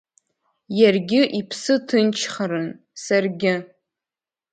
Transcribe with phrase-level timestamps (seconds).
[0.79, 2.67] Иаргьы иԥсы ҭынчхарын,
[3.03, 3.53] саргьы…